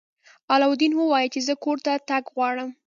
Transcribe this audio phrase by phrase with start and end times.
[0.53, 2.69] علاوالدین وویل چې زه کور ته تګ غواړم.